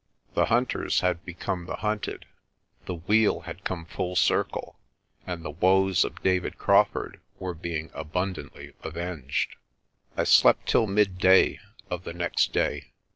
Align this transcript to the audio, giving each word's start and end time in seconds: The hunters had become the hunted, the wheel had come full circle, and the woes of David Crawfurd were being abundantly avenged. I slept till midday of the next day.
The 0.33 0.45
hunters 0.47 1.01
had 1.01 1.23
become 1.25 1.67
the 1.67 1.75
hunted, 1.75 2.25
the 2.85 2.95
wheel 2.95 3.41
had 3.41 3.63
come 3.63 3.85
full 3.85 4.15
circle, 4.15 4.79
and 5.27 5.45
the 5.45 5.51
woes 5.51 6.03
of 6.03 6.23
David 6.23 6.57
Crawfurd 6.57 7.21
were 7.37 7.53
being 7.53 7.91
abundantly 7.93 8.73
avenged. 8.81 9.57
I 10.17 10.23
slept 10.23 10.67
till 10.67 10.87
midday 10.87 11.59
of 11.91 12.03
the 12.03 12.13
next 12.13 12.51
day. 12.51 12.93